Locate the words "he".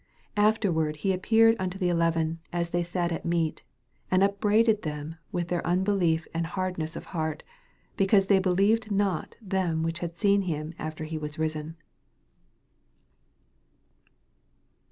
0.95-1.13, 11.03-11.19